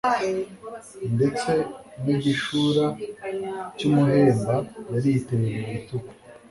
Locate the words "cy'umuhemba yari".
3.77-5.07